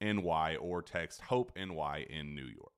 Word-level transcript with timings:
NY 0.00 0.56
or 0.60 0.82
text 0.82 1.20
Hope 1.22 1.52
NY 1.56 2.06
in 2.08 2.34
New 2.34 2.46
York. 2.46 2.72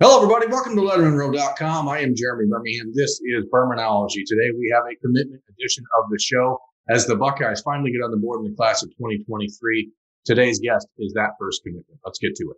Hello, 0.00 0.22
everybody. 0.22 0.46
Welcome 0.46 0.76
to 0.76 0.82
lettermenrow.com. 0.82 1.88
I 1.88 1.98
am 2.00 2.14
Jeremy 2.14 2.46
Birmingham. 2.48 2.92
This 2.94 3.20
is 3.24 3.44
Bermanology. 3.52 4.22
Today 4.26 4.50
we 4.56 4.72
have 4.74 4.84
a 4.84 4.94
commitment 5.04 5.42
edition 5.48 5.84
of 5.98 6.10
the 6.10 6.18
show 6.20 6.58
as 6.88 7.06
the 7.06 7.16
Buckeyes 7.16 7.62
finally 7.62 7.90
get 7.90 8.04
on 8.04 8.10
the 8.10 8.16
board 8.16 8.44
in 8.44 8.50
the 8.50 8.56
class 8.56 8.82
of 8.82 8.90
2023. 8.90 9.90
Today's 10.24 10.60
guest 10.60 10.86
is 10.98 11.12
that 11.14 11.30
first 11.40 11.62
commitment. 11.64 11.98
Let's 12.04 12.18
get 12.18 12.34
to 12.36 12.44
it. 12.50 12.56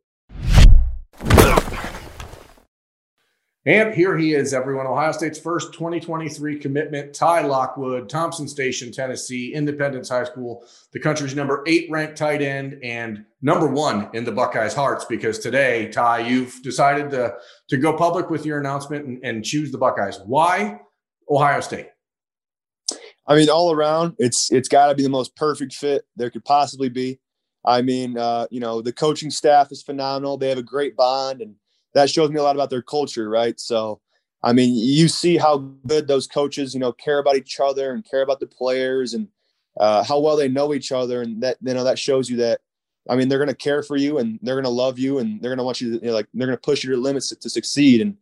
And 3.66 3.92
here 3.92 4.16
he 4.16 4.32
is, 4.32 4.54
everyone. 4.54 4.86
Ohio 4.86 5.12
State's 5.12 5.38
first 5.38 5.74
2023 5.74 6.58
commitment, 6.58 7.12
Ty 7.12 7.42
Lockwood, 7.42 8.08
Thompson 8.08 8.48
Station, 8.48 8.90
Tennessee, 8.90 9.52
Independence 9.52 10.08
High 10.08 10.24
School, 10.24 10.64
the 10.92 10.98
country's 10.98 11.34
number 11.34 11.62
eight 11.66 11.86
ranked 11.90 12.16
tight 12.16 12.40
end 12.40 12.78
and 12.82 13.26
number 13.42 13.66
one 13.66 14.08
in 14.14 14.24
the 14.24 14.32
Buckeyes' 14.32 14.72
hearts. 14.72 15.04
Because 15.04 15.38
today, 15.38 15.88
Ty, 15.88 16.20
you've 16.20 16.62
decided 16.62 17.10
to, 17.10 17.34
to 17.68 17.76
go 17.76 17.94
public 17.94 18.30
with 18.30 18.46
your 18.46 18.58
announcement 18.58 19.04
and, 19.04 19.22
and 19.22 19.44
choose 19.44 19.70
the 19.70 19.78
Buckeyes. 19.78 20.20
Why 20.24 20.80
Ohio 21.28 21.60
State? 21.60 21.88
I 23.26 23.36
mean, 23.36 23.50
all 23.50 23.72
around, 23.72 24.14
it's 24.18 24.50
it's 24.50 24.68
got 24.68 24.88
to 24.88 24.94
be 24.94 25.02
the 25.02 25.10
most 25.10 25.36
perfect 25.36 25.74
fit 25.74 26.04
there 26.16 26.30
could 26.30 26.46
possibly 26.46 26.88
be. 26.88 27.20
I 27.64 27.82
mean, 27.82 28.16
uh, 28.16 28.46
you 28.50 28.58
know, 28.58 28.80
the 28.80 28.92
coaching 28.92 29.30
staff 29.30 29.70
is 29.70 29.82
phenomenal. 29.82 30.38
They 30.38 30.48
have 30.48 30.56
a 30.56 30.62
great 30.62 30.96
bond 30.96 31.42
and 31.42 31.56
that 31.94 32.10
shows 32.10 32.30
me 32.30 32.38
a 32.38 32.42
lot 32.42 32.56
about 32.56 32.70
their 32.70 32.82
culture, 32.82 33.28
right? 33.28 33.58
So, 33.58 34.00
I 34.42 34.52
mean, 34.52 34.74
you 34.74 35.08
see 35.08 35.36
how 35.36 35.58
good 35.86 36.08
those 36.08 36.26
coaches, 36.26 36.74
you 36.74 36.80
know, 36.80 36.92
care 36.92 37.18
about 37.18 37.36
each 37.36 37.58
other 37.60 37.92
and 37.92 38.08
care 38.08 38.22
about 38.22 38.40
the 38.40 38.46
players 38.46 39.14
and 39.14 39.28
uh, 39.78 40.02
how 40.04 40.18
well 40.20 40.36
they 40.36 40.48
know 40.48 40.74
each 40.74 40.92
other, 40.92 41.22
and 41.22 41.42
that 41.42 41.56
you 41.62 41.74
know 41.74 41.84
that 41.84 41.98
shows 41.98 42.28
you 42.28 42.36
that. 42.38 42.60
I 43.08 43.16
mean, 43.16 43.28
they're 43.28 43.38
going 43.38 43.48
to 43.48 43.54
care 43.54 43.82
for 43.82 43.96
you 43.96 44.18
and 44.18 44.38
they're 44.42 44.54
going 44.54 44.64
to 44.64 44.70
love 44.70 44.98
you 44.98 45.18
and 45.18 45.40
they're 45.40 45.50
going 45.50 45.58
to 45.58 45.64
want 45.64 45.80
you 45.80 45.92
to 45.92 46.04
you 46.04 46.08
know, 46.08 46.14
like 46.14 46.28
they're 46.34 46.46
going 46.46 46.56
to 46.56 46.60
push 46.60 46.84
you 46.84 46.90
to 46.90 46.96
limits 46.98 47.30
to, 47.30 47.36
to 47.36 47.50
succeed, 47.50 48.02
and 48.02 48.16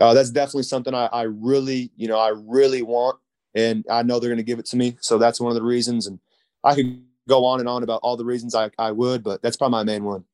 uh, 0.00 0.14
that's 0.14 0.30
definitely 0.30 0.64
something 0.64 0.94
I, 0.94 1.06
I 1.06 1.22
really, 1.22 1.90
you 1.96 2.06
know, 2.06 2.18
I 2.18 2.28
really 2.28 2.82
want, 2.82 3.18
and 3.54 3.84
I 3.90 4.02
know 4.02 4.20
they're 4.20 4.30
going 4.30 4.36
to 4.38 4.44
give 4.44 4.58
it 4.58 4.66
to 4.66 4.76
me. 4.76 4.96
So 5.00 5.18
that's 5.18 5.40
one 5.40 5.50
of 5.50 5.56
the 5.56 5.62
reasons, 5.62 6.06
and 6.06 6.20
I 6.62 6.74
could 6.74 7.02
go 7.28 7.44
on 7.44 7.60
and 7.60 7.68
on 7.68 7.82
about 7.82 8.00
all 8.02 8.16
the 8.16 8.24
reasons 8.24 8.54
I, 8.54 8.70
I 8.78 8.92
would, 8.92 9.22
but 9.22 9.42
that's 9.42 9.56
probably 9.56 9.72
my 9.72 9.84
main 9.84 10.04
one. 10.04 10.24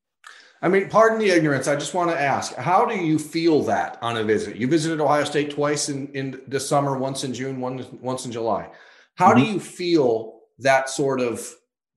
I 0.61 0.69
mean, 0.69 0.89
pardon 0.89 1.19
the 1.19 1.29
ignorance. 1.29 1.67
I 1.67 1.75
just 1.75 1.93
want 1.93 2.09
to 2.09 2.19
ask, 2.19 2.55
how 2.55 2.85
do 2.85 2.95
you 2.95 3.19
feel 3.19 3.61
that 3.63 3.97
on 4.01 4.17
a 4.17 4.23
visit? 4.23 4.55
You 4.55 4.67
visited 4.67 4.99
Ohio 4.99 5.23
State 5.23 5.51
twice 5.51 5.89
in, 5.89 6.07
in 6.13 6.41
the 6.47 6.59
summer, 6.59 6.97
once 6.97 7.23
in 7.23 7.33
June, 7.33 7.59
one, 7.59 7.85
once 8.01 8.25
in 8.25 8.31
July. 8.31 8.69
How 9.15 9.33
mm-hmm. 9.33 9.43
do 9.43 9.51
you 9.51 9.59
feel 9.59 10.39
that 10.59 10.89
sort 10.89 11.19
of 11.19 11.47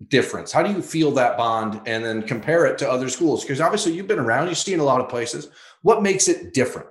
difference? 0.09 0.53
How 0.53 0.63
do 0.63 0.71
you 0.71 0.83
feel 0.83 1.11
that 1.13 1.39
bond 1.39 1.81
and 1.87 2.05
then 2.05 2.23
compare 2.23 2.67
it 2.67 2.77
to 2.79 2.91
other 2.91 3.09
schools? 3.09 3.43
Because 3.43 3.61
obviously 3.61 3.93
you've 3.93 4.07
been 4.07 4.19
around, 4.19 4.49
you've 4.49 4.59
seen 4.59 4.81
a 4.81 4.85
lot 4.85 5.01
of 5.01 5.09
places. 5.09 5.49
What 5.83 6.03
makes 6.03 6.29
it 6.29 6.53
different? 6.53 6.89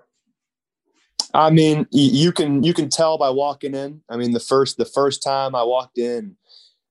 I 1.34 1.52
mean, 1.52 1.86
you 1.92 2.32
can 2.32 2.64
you 2.64 2.74
can 2.74 2.90
tell 2.90 3.20
by 3.20 3.30
walking 3.30 3.76
in. 3.76 4.02
I 4.10 4.18
mean, 4.18 4.32
the 4.32 4.40
first 4.40 4.78
the 4.78 4.86
first 4.86 5.22
time 5.22 5.54
I 5.54 5.62
walked 5.62 6.00
in, 6.00 6.36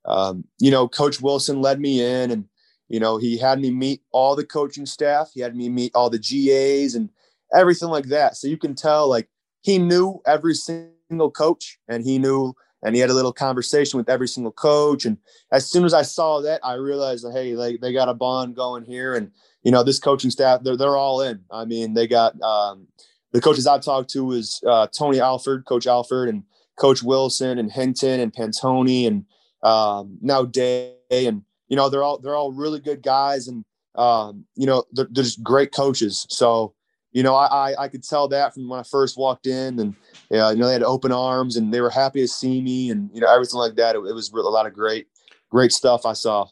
um, 0.05 0.45
you 0.61 0.71
know, 0.71 0.87
Coach 0.87 1.21
Wilson 1.21 1.61
led 1.61 1.81
me 1.81 2.05
in 2.05 2.31
and 2.31 2.45
you 2.89 3.01
know, 3.01 3.19
he 3.19 3.39
had 3.39 3.61
me 3.61 3.71
meet 3.71 4.03
all 4.13 4.35
the 4.35 4.45
coaching 4.45 4.87
staff. 4.87 5.31
He 5.35 5.41
had 5.41 5.55
me 5.55 5.69
meet 5.69 5.93
all 5.95 6.11
the 6.11 6.19
GAs 6.19 6.95
and 6.95 7.11
everything 7.55 7.89
like 7.89 8.07
that. 8.07 8.37
So 8.37 8.49
you 8.49 8.57
can 8.57 8.75
tell 8.75 9.09
like 9.09 9.29
he 9.63 9.79
knew 9.79 10.21
every 10.27 10.55
single 10.55 11.31
coach 11.31 11.79
and 11.89 12.05
he 12.05 12.19
knew 12.19 12.55
and 12.83 12.95
he 12.95 13.01
had 13.01 13.11
a 13.11 13.15
little 13.15 13.33
conversation 13.33 13.99
with 13.99 14.09
every 14.09 14.29
single 14.29 14.53
coach. 14.53 15.05
And 15.05 15.19
as 15.53 15.67
soon 15.67 15.85
as 15.85 15.93
I 15.93 16.03
saw 16.03 16.41
that, 16.43 16.61
I 16.65 16.75
realized 16.75 17.25
that, 17.25 17.33
hey, 17.33 17.55
like 17.55 17.81
they 17.81 17.93
got 17.93 18.09
a 18.09 18.15
bond 18.15 18.55
going 18.55 18.85
here. 18.85 19.15
And, 19.15 19.33
you 19.63 19.73
know, 19.73 19.83
this 19.83 19.99
coaching 19.99 20.31
staff, 20.31 20.63
they're, 20.63 20.77
they're 20.77 20.97
all 20.97 21.21
in. 21.23 21.41
I 21.51 21.65
mean, 21.65 21.95
they 21.95 22.07
got 22.07 22.41
um, 22.41 22.87
the 23.33 23.41
coaches 23.41 23.67
I've 23.67 23.83
talked 23.83 24.11
to 24.11 24.33
is 24.33 24.61
uh, 24.67 24.87
Tony 24.97 25.21
Alford, 25.21 25.65
Coach 25.67 25.87
Alford, 25.87 26.29
and 26.29 26.45
Coach 26.79 27.03
Wilson, 27.03 27.59
and 27.59 27.71
Hinton, 27.71 28.21
and 28.21 28.33
Pantoni, 28.33 29.07
and 29.07 29.25
um, 29.63 30.17
now 30.21 30.45
Day. 30.45 30.95
And 31.11 31.43
you 31.69 31.77
know, 31.77 31.89
they're 31.89 32.03
all 32.03 32.19
they're 32.19 32.35
all 32.35 32.53
really 32.53 32.81
good 32.81 33.03
guys, 33.03 33.49
and 33.49 33.65
um, 33.95 34.45
you 34.55 34.67
know, 34.67 34.85
they're, 34.93 35.09
they're, 35.11 35.25
just 35.25 35.43
great 35.43 35.73
coaches. 35.73 36.27
So, 36.31 36.75
you 37.13 37.23
know, 37.23 37.35
I, 37.35 37.47
I, 37.71 37.83
I 37.83 37.89
could 37.89 38.05
tell 38.05 38.29
that 38.29 38.55
from 38.55 38.69
when 38.69 38.79
I 38.79 38.85
first 38.85 39.19
walked 39.19 39.47
in, 39.47 39.79
and 39.79 39.95
yeah, 40.31 40.51
you 40.51 40.57
know, 40.57 40.67
they 40.67 40.73
had 40.73 40.83
open 40.83 41.13
arms, 41.13 41.57
and 41.57 41.73
they 41.73 41.81
were 41.81 41.91
happy 41.91 42.21
to 42.21 42.29
see 42.29 42.61
me, 42.61 42.91
and 42.91 43.11
you 43.13 43.21
know, 43.21 43.33
everything 43.33 43.59
like 43.59 43.75
that. 43.77 43.97
It, 43.97 43.99
it 43.99 44.15
was 44.15 44.31
a 44.33 44.37
lot 44.37 44.67
of 44.67 44.73
great, 44.73 45.09
great 45.51 45.73
stuff 45.73 46.07
I 46.07 46.13
saw. 46.13 46.49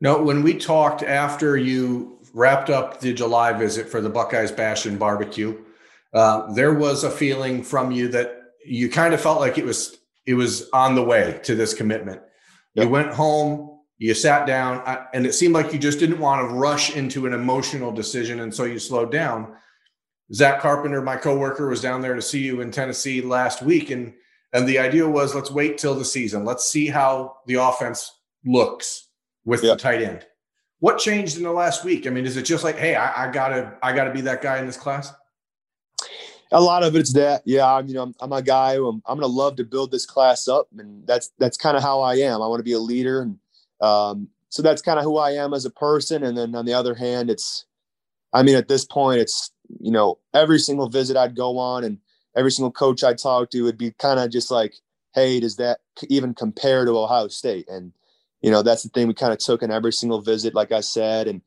No, 0.00 0.22
when 0.22 0.42
we 0.42 0.54
talked 0.58 1.02
after 1.02 1.56
you 1.56 2.18
wrapped 2.34 2.68
up 2.68 3.00
the 3.00 3.12
July 3.12 3.52
visit 3.52 3.88
for 3.88 4.00
the 4.00 4.10
Buckeyes 4.10 4.50
Bash 4.50 4.86
and 4.86 4.98
Barbecue, 4.98 5.56
uh, 6.12 6.52
there 6.52 6.74
was 6.74 7.04
a 7.04 7.10
feeling 7.10 7.62
from 7.62 7.90
you 7.92 8.08
that 8.08 8.42
you 8.64 8.90
kind 8.90 9.14
of 9.14 9.20
felt 9.20 9.40
like 9.40 9.58
it 9.58 9.64
was 9.64 9.98
it 10.26 10.34
was 10.34 10.68
on 10.70 10.94
the 10.94 11.02
way 11.02 11.40
to 11.44 11.54
this 11.54 11.74
commitment. 11.74 12.20
Yep. 12.74 12.84
You 12.84 12.90
went 12.90 13.14
home 13.14 13.73
you 13.98 14.14
sat 14.14 14.46
down 14.46 14.82
and 15.12 15.26
it 15.26 15.32
seemed 15.32 15.54
like 15.54 15.72
you 15.72 15.78
just 15.78 15.98
didn't 15.98 16.18
want 16.18 16.48
to 16.48 16.54
rush 16.54 16.96
into 16.96 17.26
an 17.26 17.32
emotional 17.32 17.92
decision 17.92 18.40
and 18.40 18.54
so 18.54 18.64
you 18.64 18.78
slowed 18.78 19.12
down 19.12 19.54
zach 20.32 20.60
carpenter 20.60 21.00
my 21.00 21.16
coworker 21.16 21.68
was 21.68 21.80
down 21.80 22.00
there 22.00 22.14
to 22.14 22.22
see 22.22 22.40
you 22.40 22.60
in 22.60 22.70
tennessee 22.70 23.20
last 23.20 23.62
week 23.62 23.90
and 23.90 24.12
and 24.52 24.66
the 24.68 24.78
idea 24.78 25.08
was 25.08 25.34
let's 25.34 25.50
wait 25.50 25.78
till 25.78 25.94
the 25.94 26.04
season 26.04 26.44
let's 26.44 26.68
see 26.68 26.88
how 26.88 27.36
the 27.46 27.54
offense 27.54 28.10
looks 28.44 29.08
with 29.44 29.62
the 29.62 29.76
tight 29.76 30.02
end. 30.02 30.26
What 30.80 30.98
changed 30.98 31.36
in 31.36 31.44
the 31.44 31.52
last 31.52 31.84
week? 31.84 32.06
I 32.06 32.10
mean, 32.10 32.26
is 32.26 32.36
it 32.36 32.42
just 32.42 32.64
like, 32.64 32.76
hey, 32.76 32.94
I, 32.94 33.26
I 33.26 33.30
gotta, 33.30 33.76
I 33.82 33.92
gotta 33.92 34.12
be 34.12 34.20
that 34.22 34.42
guy 34.42 34.58
in 34.58 34.66
this 34.66 34.76
class? 34.76 35.12
A 36.52 36.60
lot 36.60 36.82
of 36.82 36.94
it's 36.94 37.12
that, 37.14 37.42
yeah. 37.44 37.66
I'm, 37.66 37.88
you 37.88 37.94
know, 37.94 38.02
I'm, 38.02 38.14
I'm 38.20 38.32
a 38.32 38.42
guy 38.42 38.76
who 38.76 38.88
I'm, 38.88 39.02
I'm 39.06 39.18
gonna 39.18 39.26
love 39.26 39.56
to 39.56 39.64
build 39.64 39.90
this 39.90 40.06
class 40.06 40.46
up, 40.46 40.68
and 40.76 41.06
that's 41.06 41.32
that's 41.38 41.56
kind 41.56 41.76
of 41.76 41.82
how 41.82 42.00
I 42.00 42.16
am. 42.16 42.42
I 42.42 42.46
want 42.46 42.60
to 42.60 42.64
be 42.64 42.74
a 42.74 42.78
leader, 42.78 43.22
and 43.22 43.38
um, 43.80 44.28
so 44.48 44.62
that's 44.62 44.82
kind 44.82 44.98
of 44.98 45.04
who 45.04 45.16
I 45.16 45.32
am 45.32 45.52
as 45.52 45.64
a 45.64 45.70
person. 45.70 46.22
And 46.22 46.36
then 46.36 46.54
on 46.54 46.64
the 46.64 46.74
other 46.74 46.94
hand, 46.94 47.28
it's, 47.28 47.66
I 48.32 48.42
mean, 48.42 48.54
at 48.56 48.68
this 48.68 48.84
point, 48.84 49.20
it's 49.20 49.50
you 49.80 49.90
know, 49.90 50.18
every 50.34 50.58
single 50.58 50.88
visit 50.88 51.16
I'd 51.16 51.36
go 51.36 51.58
on, 51.58 51.84
and 51.84 51.98
every 52.36 52.52
single 52.52 52.70
coach 52.72 53.02
I 53.02 53.14
talked 53.14 53.52
to 53.52 53.62
would 53.62 53.78
be 53.78 53.92
kind 53.92 54.20
of 54.20 54.30
just 54.30 54.50
like, 54.50 54.74
hey, 55.14 55.40
does 55.40 55.56
that 55.56 55.80
even 56.08 56.34
compare 56.34 56.84
to 56.84 56.98
Ohio 56.98 57.28
State? 57.28 57.68
And 57.68 57.92
you 58.44 58.50
know 58.50 58.60
that's 58.60 58.82
the 58.82 58.90
thing 58.90 59.08
we 59.08 59.14
kind 59.14 59.32
of 59.32 59.38
took 59.38 59.62
in 59.62 59.70
every 59.70 59.92
single 59.92 60.20
visit 60.20 60.54
like 60.54 60.70
i 60.70 60.80
said 60.80 61.26
and 61.28 61.40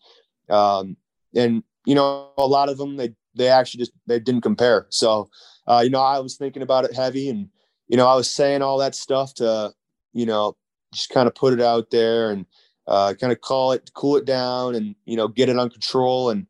um 0.50 0.98
and 1.36 1.64
you 1.86 1.94
know 1.94 2.32
a 2.40 2.48
lot 2.48 2.70
of 2.70 2.80
them 2.80 2.98
they 2.98 3.14
they 3.36 3.50
actually 3.50 3.78
just 3.78 3.92
they 4.08 4.20
didn't 4.20 4.42
compare 4.42 4.88
so 4.90 5.30
uh 5.68 5.82
you 5.84 5.92
know 5.92 6.02
i 6.02 6.18
was 6.18 6.38
thinking 6.38 6.64
about 6.64 6.86
it 6.86 6.96
heavy 6.96 7.30
and 7.30 7.50
you 7.88 7.96
know 7.96 8.08
i 8.08 8.16
was 8.16 8.30
saying 8.30 8.64
all 8.64 8.80
that 8.80 8.96
stuff 8.96 9.32
to 9.36 9.72
you 10.14 10.26
know 10.26 10.58
just 10.94 11.10
kind 11.10 11.28
of 11.28 11.36
put 11.36 11.54
it 11.54 11.62
out 11.62 11.89
there 11.92 12.31
and 12.31 12.45
uh 12.88 13.13
kind 13.19 13.34
of 13.34 13.42
call 13.42 13.72
it 13.72 13.92
cool 13.94 14.18
it 14.18 14.25
down 14.25 14.75
and 14.75 14.95
you 15.06 15.18
know 15.18 15.28
get 15.28 15.50
it 15.50 15.57
on 15.57 15.69
control 15.69 16.30
and 16.30 16.48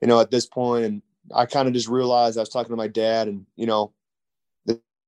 you 0.00 0.08
know 0.08 0.20
at 0.20 0.30
this 0.30 0.46
point 0.46 0.84
and 0.84 1.02
i 1.34 1.44
kind 1.44 1.68
of 1.68 1.74
just 1.74 1.88
realized 1.88 2.38
i 2.38 2.40
was 2.40 2.48
talking 2.48 2.70
to 2.70 2.76
my 2.76 2.88
dad 2.88 3.28
and 3.28 3.46
you 3.56 3.66
know 3.66 3.92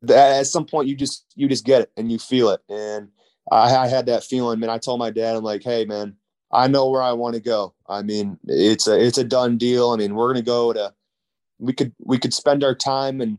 at 0.09 0.47
some 0.47 0.67
point 0.67 0.89
you 0.89 0.97
just 0.97 1.25
you 1.37 1.49
just 1.49 1.65
get 1.65 1.83
it 1.83 1.91
and 1.97 2.11
you 2.11 2.19
feel 2.19 2.51
it 2.51 2.61
and 2.69 3.09
I, 3.51 3.77
I 3.77 3.89
had 3.89 4.07
that 4.07 4.25
feeling, 4.25 4.61
man. 4.61 4.71
I 4.71 4.79
told 4.79 4.99
my 4.99 5.11
dad, 5.11 5.35
I'm 5.35 5.43
like, 5.43 5.63
hey, 5.63 5.85
man, 5.85 6.17
I 6.53 6.69
know 6.69 6.89
where 6.89 7.03
I 7.03 7.13
want 7.13 7.35
to 7.35 7.41
go. 7.41 7.75
I 7.89 8.03
mean, 8.03 8.39
it's 8.47 8.87
a 8.87 8.99
it's 8.99 9.19
a 9.19 9.25
done 9.25 9.59
deal. 9.59 9.91
I 9.91 9.97
mean, 9.97 10.15
we're 10.15 10.33
gonna 10.33 10.43
go 10.43 10.73
to 10.73 10.93
we 11.59 11.73
could 11.73 11.93
we 11.99 12.19
could 12.19 12.35
spend 12.35 12.63
our 12.63 12.75
time 12.75 13.21
and 13.21 13.39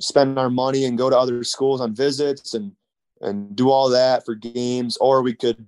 spend 0.00 0.38
our 0.38 0.50
money 0.50 0.84
and 0.84 0.98
go 0.98 1.10
to 1.10 1.18
other 1.18 1.44
schools 1.44 1.80
on 1.80 1.94
visits 1.94 2.54
and 2.54 2.72
and 3.24 3.56
do 3.56 3.70
all 3.70 3.88
that 3.90 4.24
for 4.24 4.34
games, 4.34 4.96
or 4.98 5.22
we 5.22 5.34
could 5.34 5.66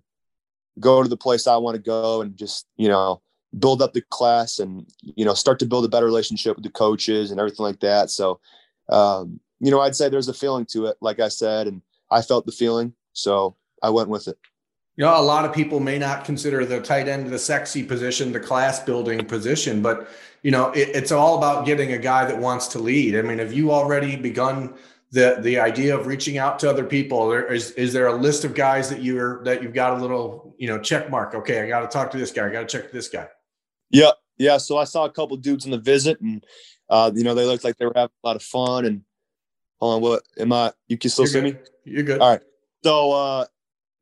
go 0.78 1.02
to 1.02 1.08
the 1.08 1.16
place 1.16 1.46
I 1.46 1.56
want 1.56 1.76
to 1.76 1.82
go 1.82 2.20
and 2.20 2.36
just 2.36 2.66
you 2.76 2.88
know 2.88 3.22
build 3.58 3.80
up 3.80 3.92
the 3.92 4.02
class 4.02 4.58
and 4.58 4.86
you 5.00 5.24
know 5.24 5.34
start 5.34 5.58
to 5.60 5.66
build 5.66 5.84
a 5.84 5.88
better 5.88 6.06
relationship 6.06 6.56
with 6.56 6.64
the 6.64 6.70
coaches 6.70 7.30
and 7.30 7.40
everything 7.40 7.64
like 7.64 7.80
that. 7.80 8.10
So, 8.10 8.40
um, 8.88 9.40
you 9.60 9.70
know, 9.70 9.80
I'd 9.80 9.96
say 9.96 10.08
there's 10.08 10.28
a 10.28 10.34
feeling 10.34 10.66
to 10.66 10.86
it, 10.86 10.96
like 11.00 11.20
I 11.20 11.28
said, 11.28 11.66
and 11.66 11.82
I 12.10 12.22
felt 12.22 12.46
the 12.46 12.52
feeling. 12.52 12.92
So 13.12 13.56
I 13.82 13.90
went 13.90 14.08
with 14.08 14.28
it. 14.28 14.38
You 14.96 15.04
know, 15.04 15.20
a 15.20 15.22
lot 15.22 15.44
of 15.44 15.52
people 15.52 15.78
may 15.78 15.98
not 15.98 16.24
consider 16.24 16.64
the 16.64 16.80
tight 16.80 17.06
end 17.06 17.28
the 17.28 17.38
sexy 17.38 17.82
position, 17.82 18.32
the 18.32 18.40
class 18.40 18.80
building 18.80 19.24
position, 19.26 19.82
but 19.82 20.08
you 20.42 20.50
know, 20.50 20.70
it, 20.70 20.90
it's 20.94 21.12
all 21.12 21.36
about 21.36 21.66
getting 21.66 21.92
a 21.92 21.98
guy 21.98 22.24
that 22.24 22.38
wants 22.38 22.68
to 22.68 22.78
lead. 22.78 23.16
I 23.16 23.22
mean, 23.22 23.38
have 23.38 23.52
you 23.52 23.72
already 23.72 24.16
begun 24.16 24.74
the 25.12 25.38
the 25.40 25.58
idea 25.58 25.96
of 25.96 26.06
reaching 26.06 26.38
out 26.38 26.58
to 26.60 26.70
other 26.70 26.84
people? 26.84 27.32
Is 27.32 27.72
is 27.72 27.92
there 27.92 28.06
a 28.06 28.14
list 28.14 28.44
of 28.44 28.54
guys 28.54 28.90
that 28.90 29.02
you're 29.02 29.42
that 29.44 29.62
you've 29.62 29.74
got 29.74 29.98
a 29.98 30.00
little 30.00 30.54
you 30.58 30.68
know 30.68 30.78
check 30.78 31.10
mark? 31.10 31.34
Okay, 31.34 31.62
I 31.62 31.68
got 31.68 31.80
to 31.80 31.88
talk 31.88 32.10
to 32.12 32.18
this 32.18 32.30
guy. 32.30 32.46
I 32.46 32.50
got 32.50 32.68
to 32.68 32.78
check 32.78 32.92
this 32.92 33.08
guy. 33.08 33.28
Yeah, 33.90 34.10
yeah. 34.38 34.56
So 34.58 34.76
I 34.78 34.84
saw 34.84 35.04
a 35.04 35.10
couple 35.10 35.36
dudes 35.36 35.64
in 35.64 35.70
the 35.70 35.78
visit, 35.78 36.20
and 36.20 36.44
uh, 36.88 37.10
you 37.14 37.24
know, 37.24 37.34
they 37.34 37.44
looked 37.44 37.64
like 37.64 37.76
they 37.76 37.86
were 37.86 37.92
having 37.94 38.12
a 38.22 38.26
lot 38.26 38.36
of 38.36 38.42
fun. 38.42 38.84
And 38.84 39.02
hold 39.80 39.96
on, 39.96 40.02
what 40.02 40.22
am 40.38 40.52
I? 40.52 40.72
You 40.88 40.98
can 40.98 41.10
still 41.10 41.24
you're 41.24 41.32
see 41.32 41.40
good. 41.40 41.54
me? 41.54 41.60
You're 41.84 42.02
good. 42.02 42.20
All 42.20 42.30
right. 42.30 42.42
So 42.84 43.12
uh, 43.12 43.46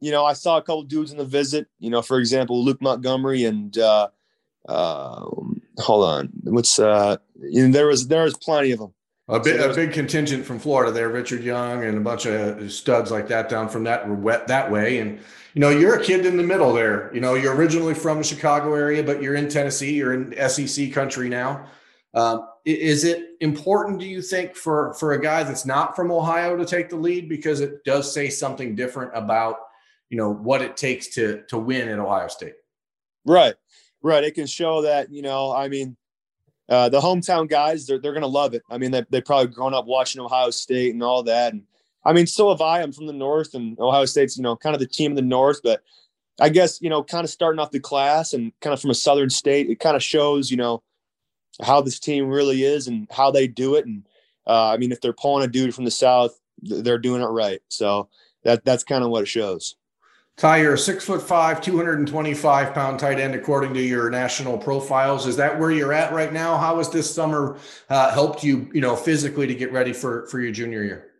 you 0.00 0.10
know, 0.10 0.24
I 0.24 0.32
saw 0.32 0.56
a 0.56 0.62
couple 0.62 0.82
dudes 0.84 1.12
in 1.12 1.18
the 1.18 1.24
visit. 1.24 1.66
You 1.78 1.90
know, 1.90 2.02
for 2.02 2.18
example, 2.18 2.62
Luke 2.64 2.80
Montgomery 2.80 3.44
and 3.44 3.76
uh, 3.78 4.08
uh, 4.68 5.24
hold 5.78 6.04
on, 6.04 6.30
what's 6.44 6.78
uh, 6.78 7.16
you 7.40 7.66
know, 7.66 7.72
there 7.72 7.86
was 7.86 8.08
there 8.08 8.24
was 8.24 8.36
plenty 8.36 8.72
of 8.72 8.78
them. 8.78 8.94
A 9.28 9.40
big, 9.40 9.58
so 9.58 9.70
a 9.70 9.74
big 9.74 9.92
contingent 9.92 10.44
from 10.44 10.58
Florida 10.58 10.92
there, 10.92 11.08
Richard 11.08 11.42
Young 11.42 11.84
and 11.84 11.96
a 11.96 12.00
bunch 12.00 12.26
of 12.26 12.70
studs 12.70 13.10
like 13.10 13.26
that 13.28 13.48
down 13.48 13.70
from 13.70 13.84
that 13.84 14.06
wet 14.06 14.46
that 14.48 14.70
way. 14.70 14.98
And 14.98 15.18
you 15.54 15.60
know, 15.60 15.70
you're 15.70 15.98
a 15.98 16.02
kid 16.02 16.26
in 16.26 16.36
the 16.36 16.42
middle 16.42 16.74
there. 16.74 17.10
You 17.14 17.20
know, 17.20 17.34
you're 17.34 17.54
originally 17.54 17.94
from 17.94 18.18
the 18.18 18.24
Chicago 18.24 18.74
area, 18.74 19.02
but 19.02 19.22
you're 19.22 19.36
in 19.36 19.48
Tennessee. 19.48 19.94
You're 19.94 20.12
in 20.12 20.48
SEC 20.48 20.92
country 20.92 21.30
now. 21.30 21.66
Um, 22.12 22.48
is 22.66 23.04
it 23.04 23.30
important, 23.40 23.98
do 23.98 24.06
you 24.06 24.20
think, 24.20 24.56
for 24.56 24.94
for 24.94 25.12
a 25.12 25.20
guy 25.20 25.42
that's 25.42 25.64
not 25.64 25.96
from 25.96 26.10
Ohio 26.10 26.56
to 26.56 26.66
take 26.66 26.90
the 26.90 26.96
lead 26.96 27.28
because 27.28 27.60
it 27.60 27.82
does 27.84 28.12
say 28.12 28.28
something 28.28 28.74
different 28.74 29.10
about 29.14 29.56
you 30.10 30.18
know 30.18 30.32
what 30.32 30.60
it 30.60 30.76
takes 30.76 31.08
to 31.14 31.42
to 31.48 31.58
win 31.58 31.88
at 31.88 31.98
Ohio 31.98 32.28
State. 32.28 32.54
Right, 33.24 33.54
right. 34.02 34.22
It 34.22 34.34
can 34.34 34.46
show 34.46 34.82
that 34.82 35.10
you 35.10 35.22
know. 35.22 35.50
I 35.50 35.68
mean, 35.68 35.96
uh, 36.68 36.88
the 36.88 37.00
hometown 37.00 37.48
guys 37.48 37.86
they're 37.86 37.98
they're 37.98 38.12
gonna 38.12 38.26
love 38.26 38.54
it. 38.54 38.62
I 38.70 38.78
mean, 38.78 38.90
they 38.90 39.04
they 39.10 39.20
probably 39.20 39.52
grown 39.52 39.74
up 39.74 39.86
watching 39.86 40.20
Ohio 40.20 40.50
State 40.50 40.92
and 40.92 41.02
all 41.02 41.22
that. 41.24 41.52
And 41.52 41.62
I 42.04 42.12
mean, 42.12 42.26
so 42.26 42.50
have 42.50 42.60
I. 42.60 42.82
I'm 42.82 42.92
from 42.92 43.06
the 43.06 43.12
north, 43.12 43.54
and 43.54 43.78
Ohio 43.78 44.04
State's 44.04 44.36
you 44.36 44.42
know 44.42 44.56
kind 44.56 44.74
of 44.74 44.80
the 44.80 44.86
team 44.86 45.12
of 45.12 45.16
the 45.16 45.22
north, 45.22 45.60
but. 45.62 45.82
I 46.40 46.48
guess 46.48 46.82
you 46.82 46.90
know, 46.90 47.04
kind 47.04 47.22
of 47.22 47.30
starting 47.30 47.60
off 47.60 47.70
the 47.70 47.78
class 47.78 48.32
and 48.32 48.50
kind 48.60 48.74
of 48.74 48.80
from 48.80 48.90
a 48.90 48.94
southern 48.94 49.30
state, 49.30 49.70
it 49.70 49.78
kind 49.78 49.94
of 49.94 50.02
shows 50.02 50.50
you 50.50 50.56
know 50.56 50.82
how 51.62 51.80
this 51.80 52.00
team 52.00 52.28
really 52.28 52.64
is 52.64 52.88
and 52.88 53.06
how 53.10 53.30
they 53.30 53.46
do 53.46 53.76
it. 53.76 53.86
And 53.86 54.06
uh, 54.46 54.70
I 54.70 54.76
mean, 54.76 54.92
if 54.92 55.00
they're 55.00 55.12
pulling 55.12 55.44
a 55.44 55.48
dude 55.48 55.74
from 55.74 55.84
the 55.84 55.90
south, 55.90 56.38
they're 56.62 56.98
doing 56.98 57.22
it 57.22 57.26
right. 57.26 57.60
So 57.68 58.08
that 58.42 58.64
that's 58.64 58.84
kind 58.84 59.04
of 59.04 59.10
what 59.10 59.22
it 59.22 59.28
shows. 59.28 59.76
Ty, 60.36 60.62
you're 60.62 60.74
a 60.74 60.78
six 60.78 61.04
foot 61.04 61.22
five, 61.22 61.60
225 61.60 62.74
pound 62.74 62.98
tight 62.98 63.20
end, 63.20 63.36
according 63.36 63.72
to 63.74 63.80
your 63.80 64.10
national 64.10 64.58
profiles. 64.58 65.26
Is 65.26 65.36
that 65.36 65.60
where 65.60 65.70
you're 65.70 65.92
at 65.92 66.12
right 66.12 66.32
now? 66.32 66.56
How 66.56 66.78
has 66.78 66.90
this 66.90 67.12
summer 67.12 67.56
uh, 67.88 68.12
helped 68.12 68.42
you, 68.42 68.68
you 68.74 68.80
know, 68.80 68.96
physically 68.96 69.46
to 69.46 69.54
get 69.54 69.70
ready 69.70 69.92
for 69.92 70.26
for 70.26 70.40
your 70.40 70.50
junior 70.50 70.82
year? 70.82 71.12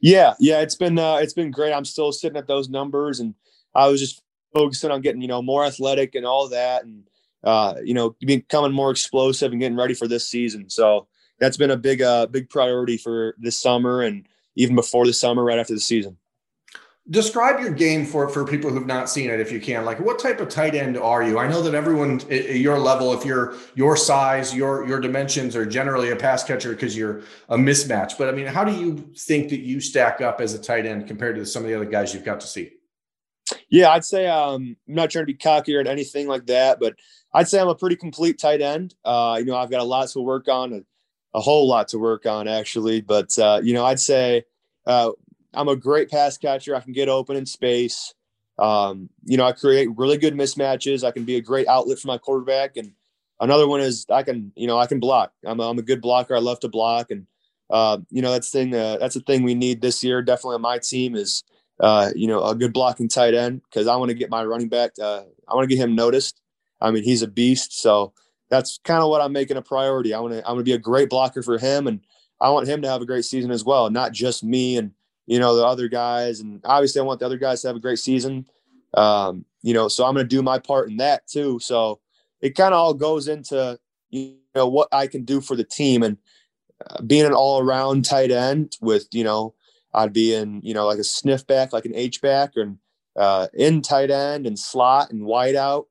Yeah, 0.00 0.34
yeah, 0.38 0.60
it's 0.60 0.76
been 0.76 0.96
uh, 0.96 1.16
it's 1.16 1.32
been 1.32 1.50
great. 1.50 1.72
I'm 1.72 1.84
still 1.84 2.12
sitting 2.12 2.36
at 2.36 2.46
those 2.46 2.68
numbers, 2.68 3.18
and 3.18 3.34
I 3.74 3.88
was 3.88 3.98
just 3.98 4.22
focusing 4.54 4.92
on 4.92 5.00
getting 5.00 5.22
you 5.22 5.28
know 5.28 5.42
more 5.42 5.64
athletic 5.64 6.14
and 6.14 6.24
all 6.24 6.48
that, 6.50 6.84
and 6.84 7.02
uh, 7.42 7.74
you 7.82 7.94
know 7.94 8.14
becoming 8.20 8.72
more 8.72 8.92
explosive 8.92 9.50
and 9.50 9.60
getting 9.60 9.76
ready 9.76 9.94
for 9.94 10.06
this 10.06 10.28
season. 10.28 10.70
So 10.70 11.08
that's 11.40 11.56
been 11.56 11.72
a 11.72 11.76
big 11.76 12.00
uh, 12.00 12.26
big 12.26 12.48
priority 12.48 12.96
for 12.96 13.34
this 13.38 13.58
summer 13.58 14.02
and 14.02 14.28
even 14.54 14.76
before 14.76 15.04
the 15.04 15.12
summer, 15.12 15.42
right 15.42 15.58
after 15.58 15.74
the 15.74 15.80
season 15.80 16.16
describe 17.10 17.60
your 17.60 17.70
game 17.70 18.04
for 18.04 18.28
for 18.28 18.44
people 18.44 18.70
who've 18.70 18.86
not 18.86 19.08
seen 19.08 19.30
it 19.30 19.38
if 19.38 19.52
you 19.52 19.60
can. 19.60 19.84
Like 19.84 20.00
what 20.00 20.18
type 20.18 20.40
of 20.40 20.48
tight 20.48 20.74
end 20.74 20.96
are 20.96 21.22
you? 21.22 21.38
I 21.38 21.46
know 21.46 21.62
that 21.62 21.74
everyone 21.74 22.20
at 22.30 22.56
your 22.56 22.78
level 22.78 23.12
if 23.12 23.24
you're 23.24 23.54
your 23.74 23.96
size 23.96 24.54
your 24.54 24.86
your 24.86 25.00
dimensions 25.00 25.54
are 25.54 25.64
generally 25.64 26.10
a 26.10 26.16
pass 26.16 26.42
catcher 26.42 26.70
because 26.70 26.96
you're 26.96 27.22
a 27.48 27.56
mismatch. 27.56 28.18
But 28.18 28.28
i 28.28 28.32
mean 28.32 28.46
how 28.46 28.64
do 28.64 28.72
you 28.72 29.12
think 29.16 29.50
that 29.50 29.60
you 29.60 29.80
stack 29.80 30.20
up 30.20 30.40
as 30.40 30.54
a 30.54 30.58
tight 30.58 30.86
end 30.86 31.06
compared 31.06 31.36
to 31.36 31.46
some 31.46 31.62
of 31.62 31.68
the 31.68 31.74
other 31.74 31.84
guys 31.84 32.12
you've 32.12 32.24
got 32.24 32.40
to 32.40 32.46
see? 32.46 32.72
Yeah 33.68 33.90
i'd 33.90 34.04
say 34.04 34.26
um, 34.26 34.76
i'm 34.88 34.94
not 34.94 35.10
trying 35.10 35.22
to 35.22 35.32
be 35.32 35.34
cocky 35.34 35.76
or 35.76 35.80
anything 35.80 36.26
like 36.26 36.46
that 36.46 36.80
but 36.80 36.94
i'd 37.34 37.46
say 37.46 37.60
i'm 37.60 37.68
a 37.68 37.74
pretty 37.74 37.96
complete 37.96 38.40
tight 38.40 38.60
end. 38.60 38.94
Uh, 39.04 39.36
you 39.38 39.44
know 39.44 39.56
i've 39.56 39.70
got 39.70 39.80
a 39.80 39.84
lot 39.84 40.08
to 40.08 40.20
work 40.20 40.48
on 40.48 40.72
a, 40.72 40.80
a 41.38 41.40
whole 41.40 41.68
lot 41.68 41.88
to 41.88 41.98
work 41.98 42.26
on 42.26 42.48
actually. 42.48 43.00
But 43.00 43.38
uh, 43.38 43.60
you 43.62 43.74
know 43.74 43.84
i'd 43.86 44.00
say 44.00 44.42
uh, 44.86 45.12
I'm 45.56 45.68
a 45.68 45.76
great 45.76 46.10
pass 46.10 46.36
catcher. 46.36 46.76
I 46.76 46.80
can 46.80 46.92
get 46.92 47.08
open 47.08 47.36
in 47.36 47.46
space. 47.46 48.14
Um, 48.58 49.08
you 49.24 49.36
know, 49.36 49.44
I 49.44 49.52
create 49.52 49.88
really 49.96 50.18
good 50.18 50.34
mismatches. 50.34 51.02
I 51.02 51.10
can 51.10 51.24
be 51.24 51.36
a 51.36 51.40
great 51.40 51.66
outlet 51.66 51.98
for 51.98 52.08
my 52.08 52.18
quarterback. 52.18 52.76
And 52.76 52.92
another 53.40 53.66
one 53.66 53.80
is 53.80 54.06
I 54.10 54.22
can, 54.22 54.52
you 54.54 54.66
know, 54.66 54.78
I 54.78 54.86
can 54.86 55.00
block. 55.00 55.32
I'm 55.44 55.60
a, 55.60 55.68
I'm 55.68 55.78
a 55.78 55.82
good 55.82 56.00
blocker. 56.00 56.36
I 56.36 56.40
love 56.40 56.60
to 56.60 56.68
block. 56.68 57.10
And, 57.10 57.26
uh, 57.70 57.98
you 58.10 58.22
know, 58.22 58.32
that's 58.32 58.50
thing, 58.50 58.74
uh, 58.74 58.98
that's 58.98 59.16
a 59.16 59.20
thing 59.20 59.42
we 59.42 59.54
need 59.54 59.80
this 59.80 60.04
year. 60.04 60.22
Definitely 60.22 60.56
on 60.56 60.62
my 60.62 60.78
team 60.78 61.16
is, 61.16 61.42
uh, 61.80 62.10
you 62.14 62.26
know, 62.28 62.44
a 62.44 62.54
good 62.54 62.72
blocking 62.72 63.08
tight 63.08 63.34
end. 63.34 63.62
Cause 63.72 63.86
I 63.86 63.96
want 63.96 64.10
to 64.10 64.14
get 64.14 64.30
my 64.30 64.44
running 64.44 64.68
back, 64.68 64.92
uh, 65.02 65.22
I 65.48 65.54
want 65.54 65.68
to 65.68 65.74
get 65.74 65.82
him 65.82 65.94
noticed. 65.94 66.40
I 66.80 66.90
mean, 66.90 67.02
he's 67.02 67.22
a 67.22 67.28
beast. 67.28 67.80
So 67.80 68.12
that's 68.50 68.78
kind 68.84 69.02
of 69.02 69.08
what 69.10 69.20
I'm 69.22 69.32
making 69.32 69.56
a 69.56 69.62
priority. 69.62 70.14
I 70.14 70.20
want 70.20 70.34
to, 70.34 70.40
I'm 70.40 70.54
going 70.54 70.60
to 70.60 70.64
be 70.64 70.72
a 70.72 70.78
great 70.78 71.10
blocker 71.10 71.42
for 71.42 71.58
him. 71.58 71.86
And 71.86 72.00
I 72.40 72.50
want 72.50 72.68
him 72.68 72.82
to 72.82 72.88
have 72.88 73.02
a 73.02 73.06
great 73.06 73.24
season 73.24 73.50
as 73.50 73.64
well. 73.64 73.90
Not 73.90 74.12
just 74.12 74.44
me 74.44 74.76
and, 74.76 74.92
you 75.26 75.38
know, 75.38 75.56
the 75.56 75.64
other 75.64 75.88
guys. 75.88 76.40
And 76.40 76.60
obviously, 76.64 77.00
I 77.00 77.04
want 77.04 77.20
the 77.20 77.26
other 77.26 77.38
guys 77.38 77.62
to 77.62 77.68
have 77.68 77.76
a 77.76 77.80
great 77.80 77.98
season. 77.98 78.46
Um, 78.94 79.44
you 79.62 79.74
know, 79.74 79.88
so 79.88 80.04
I'm 80.04 80.14
going 80.14 80.24
to 80.24 80.36
do 80.36 80.42
my 80.42 80.58
part 80.58 80.88
in 80.88 80.96
that 80.98 81.26
too. 81.26 81.58
So 81.60 82.00
it 82.40 82.54
kind 82.54 82.72
of 82.72 82.80
all 82.80 82.94
goes 82.94 83.28
into, 83.28 83.78
you 84.10 84.36
know, 84.54 84.68
what 84.68 84.88
I 84.92 85.06
can 85.06 85.24
do 85.24 85.40
for 85.40 85.56
the 85.56 85.64
team 85.64 86.02
and 86.02 86.16
uh, 86.88 87.02
being 87.02 87.26
an 87.26 87.32
all 87.32 87.60
around 87.60 88.04
tight 88.04 88.30
end 88.30 88.76
with, 88.80 89.08
you 89.12 89.24
know, 89.24 89.54
I'd 89.92 90.12
be 90.12 90.34
in, 90.34 90.60
you 90.62 90.74
know, 90.74 90.86
like 90.86 90.98
a 90.98 91.04
sniff 91.04 91.46
back, 91.46 91.72
like 91.72 91.84
an 91.84 91.94
H 91.94 92.20
back 92.20 92.52
and 92.56 92.78
uh, 93.16 93.48
in 93.54 93.82
tight 93.82 94.10
end 94.10 94.46
and 94.46 94.58
slot 94.58 95.10
and 95.10 95.24
wide 95.24 95.56
out. 95.56 95.86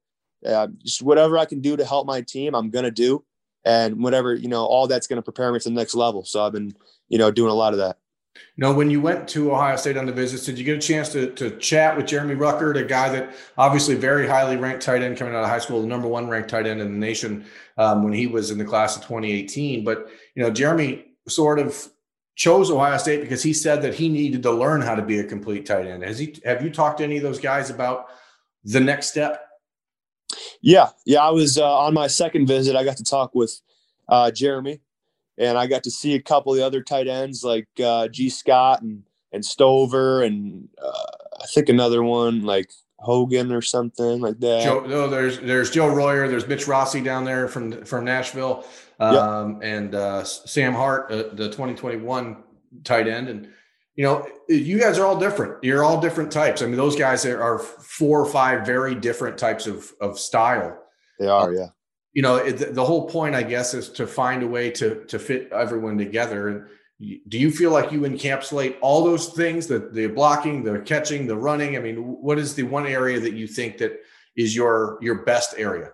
Uh, 0.45 0.67
just 0.83 1.01
whatever 1.01 1.37
I 1.39 1.45
can 1.45 1.59
do 1.59 1.75
to 1.75 1.83
help 1.83 2.05
my 2.05 2.21
team, 2.21 2.53
I'm 2.53 2.69
going 2.69 2.85
to 2.85 2.91
do. 2.91 3.23
And 3.65 4.03
whatever, 4.03 4.35
you 4.35 4.47
know, 4.47 4.63
all 4.63 4.87
that's 4.87 5.07
going 5.07 5.17
to 5.17 5.23
prepare 5.23 5.51
me 5.51 5.59
for 5.59 5.69
the 5.69 5.75
next 5.75 5.95
level. 5.95 6.23
So 6.23 6.45
I've 6.45 6.53
been, 6.53 6.75
you 7.09 7.17
know, 7.17 7.31
doing 7.31 7.51
a 7.51 7.55
lot 7.55 7.73
of 7.73 7.79
that. 7.79 7.97
You 8.55 8.61
know, 8.61 8.73
when 8.73 8.89
you 8.89 9.01
went 9.01 9.27
to 9.29 9.51
Ohio 9.51 9.75
State 9.75 9.97
on 9.97 10.05
the 10.05 10.11
visits, 10.11 10.45
did 10.45 10.57
you 10.57 10.63
get 10.63 10.77
a 10.77 10.81
chance 10.81 11.09
to, 11.13 11.31
to 11.31 11.51
chat 11.57 11.95
with 11.95 12.05
Jeremy 12.05 12.35
Ruckert, 12.35 12.77
a 12.77 12.83
guy 12.83 13.09
that 13.09 13.33
obviously 13.57 13.95
very 13.95 14.27
highly 14.27 14.57
ranked 14.57 14.83
tight 14.83 15.01
end 15.01 15.17
coming 15.17 15.33
out 15.33 15.43
of 15.43 15.49
high 15.49 15.59
school, 15.59 15.81
the 15.81 15.87
number 15.87 16.07
one 16.07 16.27
ranked 16.27 16.49
tight 16.49 16.67
end 16.67 16.81
in 16.81 16.91
the 16.91 16.99
nation 16.99 17.45
um, 17.77 18.03
when 18.03 18.13
he 18.13 18.27
was 18.27 18.51
in 18.51 18.57
the 18.57 18.65
class 18.65 18.95
of 18.95 19.03
2018. 19.03 19.83
But, 19.83 20.09
you 20.35 20.43
know, 20.43 20.49
Jeremy 20.49 21.05
sort 21.27 21.59
of 21.59 21.87
chose 22.35 22.69
Ohio 22.69 22.97
State 22.97 23.21
because 23.21 23.43
he 23.43 23.53
said 23.53 23.81
that 23.81 23.93
he 23.93 24.09
needed 24.09 24.43
to 24.43 24.51
learn 24.51 24.81
how 24.81 24.95
to 24.95 25.01
be 25.01 25.19
a 25.19 25.23
complete 25.23 25.65
tight 25.65 25.87
end. 25.87 26.03
Has 26.03 26.19
he, 26.19 26.37
have 26.45 26.61
you 26.61 26.69
talked 26.69 26.99
to 26.99 27.03
any 27.03 27.17
of 27.17 27.23
those 27.23 27.39
guys 27.39 27.69
about 27.69 28.07
the 28.63 28.79
next 28.79 29.07
step? 29.07 29.47
Yeah. 30.61 30.89
Yeah. 31.05 31.23
I 31.23 31.29
was 31.29 31.57
uh, 31.57 31.77
on 31.77 31.93
my 31.93 32.07
second 32.07 32.47
visit. 32.47 32.75
I 32.75 32.83
got 32.83 32.97
to 32.97 33.03
talk 33.03 33.33
with 33.33 33.61
uh, 34.09 34.31
Jeremy 34.31 34.81
and 35.37 35.57
I 35.57 35.67
got 35.67 35.83
to 35.83 35.91
see 35.91 36.15
a 36.15 36.21
couple 36.21 36.53
of 36.53 36.57
the 36.57 36.65
other 36.65 36.81
tight 36.81 37.07
ends 37.07 37.43
like 37.43 37.67
uh, 37.83 38.07
Gee 38.07 38.29
Scott 38.29 38.81
and 38.81 39.03
and 39.31 39.43
Stover 39.43 40.23
and 40.23 40.69
uh, 40.81 41.41
I 41.41 41.45
think 41.47 41.69
another 41.69 42.03
one 42.03 42.43
like 42.43 42.71
Hogan 42.99 43.51
or 43.51 43.61
something 43.61 44.21
like 44.21 44.39
that. 44.39 44.63
Joe, 44.63 44.79
no, 44.81 45.07
there's 45.07 45.39
there's 45.39 45.69
Joe 45.69 45.93
Royer, 45.93 46.27
there's 46.27 46.47
Mitch 46.47 46.67
Rossi 46.67 47.01
down 47.01 47.25
there 47.25 47.47
from 47.47 47.83
from 47.85 48.05
Nashville, 48.05 48.65
um, 48.99 49.55
yep. 49.55 49.63
and 49.63 49.95
uh, 49.95 50.23
Sam 50.23 50.73
Hart, 50.73 51.11
uh, 51.11 51.33
the 51.33 51.49
2021 51.49 52.43
tight 52.83 53.07
end, 53.07 53.27
and 53.27 53.49
you 53.95 54.03
know 54.05 54.25
you 54.47 54.79
guys 54.79 54.97
are 54.97 55.05
all 55.05 55.19
different. 55.19 55.63
You're 55.63 55.83
all 55.83 55.99
different 55.99 56.31
types. 56.31 56.61
I 56.61 56.65
mean, 56.65 56.77
those 56.77 56.95
guys 56.95 57.25
are 57.25 57.59
four 57.59 58.21
or 58.21 58.25
five 58.25 58.65
very 58.65 58.95
different 58.95 59.37
types 59.37 59.67
of 59.67 59.91
of 59.99 60.17
style. 60.17 60.81
They 61.19 61.27
are, 61.27 61.53
yeah 61.53 61.67
you 62.15 62.21
know 62.21 62.37
it, 62.37 62.73
the 62.73 62.83
whole 62.83 63.07
point 63.07 63.35
i 63.35 63.43
guess 63.43 63.75
is 63.75 63.89
to 63.89 64.07
find 64.07 64.41
a 64.41 64.47
way 64.47 64.71
to 64.71 65.03
to 65.05 65.19
fit 65.19 65.51
everyone 65.51 65.97
together. 65.97 66.47
And 66.47 66.65
do 67.27 67.37
you 67.37 67.51
feel 67.51 67.71
like 67.71 67.91
you 67.91 68.01
encapsulate 68.01 68.77
all 68.81 69.03
those 69.03 69.27
things 69.27 69.67
the 69.67 69.79
the 69.91 70.07
blocking 70.07 70.63
the 70.63 70.79
catching 70.79 71.27
the 71.27 71.35
running? 71.35 71.75
I 71.75 71.79
mean 71.79 71.97
what 71.97 72.39
is 72.39 72.55
the 72.55 72.63
one 72.63 72.87
area 72.87 73.19
that 73.19 73.33
you 73.33 73.47
think 73.47 73.77
that 73.79 73.99
is 74.35 74.55
your 74.55 74.97
your 75.01 75.23
best 75.23 75.55
area? 75.57 75.91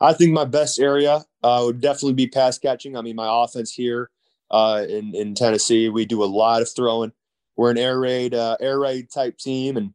I 0.00 0.12
think 0.12 0.32
my 0.32 0.44
best 0.44 0.80
area 0.80 1.24
uh, 1.42 1.62
would 1.66 1.80
definitely 1.80 2.14
be 2.14 2.28
pass 2.28 2.58
catching. 2.58 2.96
I 2.96 3.02
mean 3.02 3.16
my 3.16 3.44
offense 3.44 3.72
here 3.72 4.08
uh, 4.52 4.86
in 4.88 5.14
in 5.16 5.34
tennessee 5.34 5.88
we 5.88 6.06
do 6.06 6.22
a 6.22 6.32
lot 6.40 6.62
of 6.62 6.70
throwing. 6.70 7.12
We're 7.56 7.72
an 7.72 7.78
air 7.78 7.98
raid 7.98 8.34
uh, 8.34 8.56
air 8.60 8.78
raid 8.78 9.10
type 9.10 9.36
team 9.36 9.76
and 9.76 9.92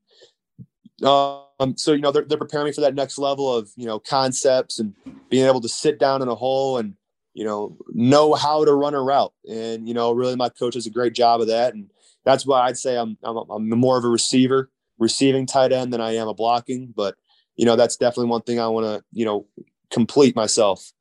um, 1.59 1.75
so 1.77 1.93
you 1.93 2.01
know 2.01 2.11
they're, 2.11 2.25
they're 2.25 2.37
preparing 2.37 2.65
me 2.65 2.71
for 2.71 2.81
that 2.81 2.95
next 2.95 3.17
level 3.17 3.53
of 3.53 3.71
you 3.75 3.85
know 3.85 3.99
concepts 3.99 4.79
and 4.79 4.93
being 5.29 5.45
able 5.47 5.61
to 5.61 5.69
sit 5.69 5.99
down 5.99 6.21
in 6.21 6.27
a 6.27 6.35
hole 6.35 6.77
and 6.77 6.93
you 7.33 7.43
know 7.43 7.77
know 7.93 8.33
how 8.33 8.63
to 8.63 8.73
run 8.73 8.93
a 8.93 9.01
route. 9.01 9.33
And 9.49 9.87
you 9.87 9.93
know, 9.93 10.11
really, 10.11 10.35
my 10.35 10.49
coach 10.49 10.73
does 10.73 10.85
a 10.85 10.91
great 10.91 11.13
job 11.13 11.41
of 11.41 11.47
that. 11.47 11.73
And 11.73 11.89
that's 12.25 12.45
why 12.45 12.61
I'd 12.61 12.77
say 12.77 12.97
I'm 12.97 13.17
I'm, 13.23 13.37
I'm 13.49 13.69
more 13.69 13.97
of 13.97 14.03
a 14.03 14.09
receiver, 14.09 14.69
receiving 14.99 15.45
tight 15.45 15.71
end 15.71 15.93
than 15.93 16.01
I 16.01 16.15
am 16.15 16.27
a 16.27 16.33
blocking. 16.33 16.93
But 16.95 17.15
you 17.55 17.65
know, 17.65 17.75
that's 17.75 17.97
definitely 17.97 18.29
one 18.29 18.41
thing 18.43 18.59
I 18.59 18.67
want 18.67 18.85
to 18.85 19.03
you 19.11 19.25
know 19.25 19.47
complete 19.89 20.35
myself. 20.35 20.91